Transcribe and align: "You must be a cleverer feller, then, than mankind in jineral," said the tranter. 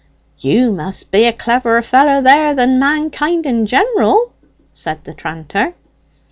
"You 0.39 0.71
must 0.71 1.11
be 1.11 1.25
a 1.27 1.31
cleverer 1.31 1.83
feller, 1.83 2.23
then, 2.23 2.55
than 2.55 2.79
mankind 2.79 3.45
in 3.45 3.67
jineral," 3.67 4.33
said 4.73 5.03
the 5.03 5.13
tranter. 5.13 5.75